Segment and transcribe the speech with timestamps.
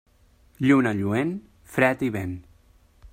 [0.67, 1.35] Lluna lluent,
[1.75, 2.37] fred i vent.